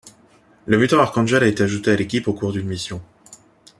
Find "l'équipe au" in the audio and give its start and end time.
1.95-2.33